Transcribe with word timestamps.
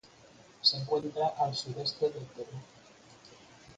Se 0.61 0.77
encuentra 0.79 1.27
al 1.37 1.53
sureste 1.55 2.09
del 2.09 2.23
Perú. 2.23 2.57